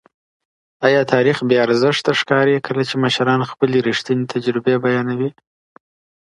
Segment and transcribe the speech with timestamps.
[0.87, 5.29] آیا تاریخ بې ارزښته ښکاري کله چي مشران خپلې ریښتینې تجربې بیانوي؟